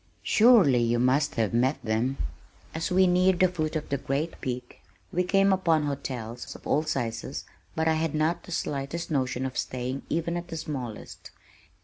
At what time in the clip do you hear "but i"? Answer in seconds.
7.75-7.93